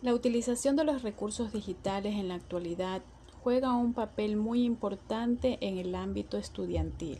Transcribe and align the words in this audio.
La 0.00 0.14
utilización 0.14 0.76
de 0.76 0.84
los 0.84 1.02
recursos 1.02 1.52
digitales 1.52 2.14
en 2.14 2.28
la 2.28 2.36
actualidad 2.36 3.02
juega 3.42 3.74
un 3.74 3.94
papel 3.94 4.36
muy 4.36 4.62
importante 4.62 5.58
en 5.60 5.76
el 5.76 5.96
ámbito 5.96 6.38
estudiantil, 6.38 7.18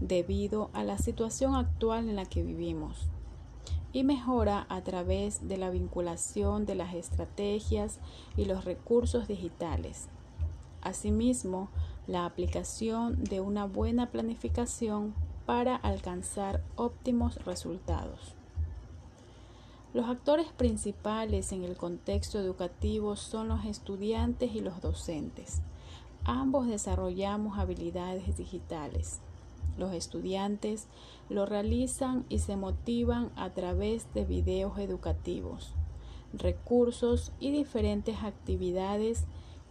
debido 0.00 0.70
a 0.72 0.82
la 0.82 0.96
situación 0.96 1.54
actual 1.54 2.08
en 2.08 2.16
la 2.16 2.24
que 2.24 2.42
vivimos, 2.42 3.10
y 3.92 4.02
mejora 4.02 4.64
a 4.70 4.82
través 4.82 5.46
de 5.46 5.58
la 5.58 5.68
vinculación 5.68 6.64
de 6.64 6.74
las 6.74 6.94
estrategias 6.94 8.00
y 8.34 8.46
los 8.46 8.64
recursos 8.64 9.28
digitales. 9.28 10.08
Asimismo, 10.80 11.68
la 12.06 12.24
aplicación 12.24 13.24
de 13.24 13.40
una 13.40 13.66
buena 13.66 14.10
planificación 14.10 15.14
para 15.44 15.76
alcanzar 15.76 16.62
óptimos 16.76 17.44
resultados. 17.44 18.36
Los 19.96 20.10
actores 20.10 20.48
principales 20.52 21.52
en 21.52 21.64
el 21.64 21.74
contexto 21.74 22.38
educativo 22.38 23.16
son 23.16 23.48
los 23.48 23.64
estudiantes 23.64 24.54
y 24.54 24.60
los 24.60 24.82
docentes. 24.82 25.62
Ambos 26.22 26.66
desarrollamos 26.66 27.58
habilidades 27.58 28.36
digitales. 28.36 29.22
Los 29.78 29.94
estudiantes 29.94 30.86
lo 31.30 31.46
realizan 31.46 32.26
y 32.28 32.40
se 32.40 32.56
motivan 32.56 33.30
a 33.36 33.54
través 33.54 34.12
de 34.12 34.26
videos 34.26 34.78
educativos, 34.78 35.72
recursos 36.34 37.32
y 37.40 37.50
diferentes 37.50 38.22
actividades 38.22 39.24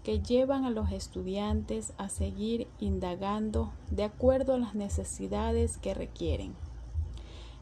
que 0.03 0.21
llevan 0.21 0.65
a 0.65 0.71
los 0.71 0.91
estudiantes 0.91 1.93
a 1.99 2.09
seguir 2.09 2.67
indagando 2.79 3.73
de 3.91 4.05
acuerdo 4.05 4.55
a 4.55 4.57
las 4.57 4.73
necesidades 4.73 5.77
que 5.77 5.93
requieren. 5.93 6.64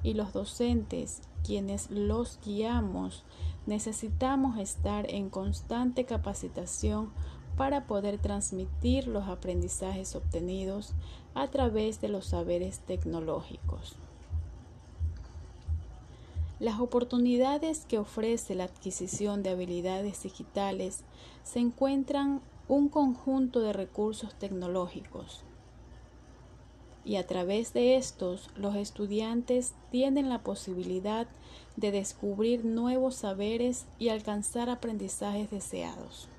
Y 0.03 0.13
los 0.13 0.33
docentes 0.33 1.21
quienes 1.43 1.91
los 1.91 2.39
guiamos, 2.43 3.23
necesitamos 3.65 4.57
estar 4.57 5.09
en 5.09 5.29
constante 5.29 6.05
capacitación 6.05 7.11
para 7.57 7.85
poder 7.85 8.17
transmitir 8.17 9.07
los 9.07 9.27
aprendizajes 9.27 10.15
obtenidos 10.15 10.93
a 11.35 11.47
través 11.49 12.01
de 12.01 12.09
los 12.09 12.25
saberes 12.27 12.79
tecnológicos. 12.79 13.95
Las 16.59 16.79
oportunidades 16.79 17.85
que 17.85 17.99
ofrece 17.99 18.55
la 18.55 18.63
adquisición 18.63 19.43
de 19.43 19.49
habilidades 19.49 20.23
digitales 20.23 21.03
se 21.43 21.59
encuentran 21.59 22.41
un 22.69 22.87
conjunto 22.87 23.59
de 23.59 23.73
recursos 23.73 24.33
tecnológicos 24.35 25.43
y 27.05 27.17
a 27.17 27.27
través 27.27 27.73
de 27.73 27.95
estos 27.95 28.49
los 28.55 28.75
estudiantes 28.75 29.73
tienen 29.91 30.29
la 30.29 30.43
posibilidad 30.43 31.27
de 31.75 31.91
descubrir 31.91 32.65
nuevos 32.65 33.15
saberes 33.15 33.85
y 33.99 34.09
alcanzar 34.09 34.69
aprendizajes 34.69 35.51
deseados. 35.51 36.29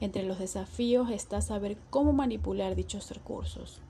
Entre 0.00 0.24
los 0.24 0.38
desafíos 0.38 1.10
está 1.10 1.40
saber 1.40 1.76
cómo 1.90 2.12
manipular 2.12 2.74
dichos 2.74 3.10
recursos 3.10 3.80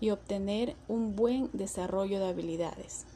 y 0.00 0.10
obtener 0.10 0.76
un 0.88 1.16
buen 1.16 1.48
desarrollo 1.52 2.18
de 2.18 2.28
habilidades. 2.28 3.06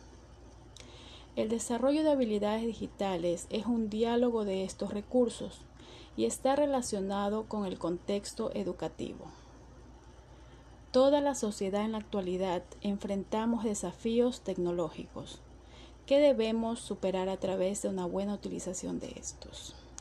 El 1.37 1.49
desarrollo 1.49 2.03
de 2.03 2.11
habilidades 2.11 2.67
digitales 2.67 3.47
es 3.51 3.67
un 3.67 3.89
diálogo 3.89 4.45
de 4.45 4.65
estos 4.65 4.93
recursos 4.93 5.61
y 6.17 6.25
está 6.25 6.57
relacionado 6.57 7.45
con 7.45 7.67
el 7.67 7.79
contexto 7.79 8.51
educativo. 8.55 9.27
Toda 10.91 11.21
la 11.21 11.37
sociedad 11.37 11.85
en 11.85 11.93
la 11.93 11.99
actualidad 11.99 12.65
enfrentamos 12.81 13.63
desafíos 13.63 14.41
tecnológicos 14.41 15.41
que 16.05 16.19
debemos 16.19 16.81
superar 16.81 17.29
a 17.29 17.37
través 17.37 17.83
de 17.83 17.89
una 17.91 18.07
buena 18.07 18.35
utilización 18.35 18.99
de 18.99 19.15
estos. 19.15 19.77